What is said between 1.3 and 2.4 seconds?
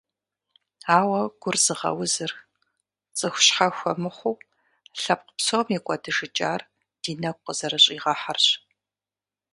гур зыгъэузыр,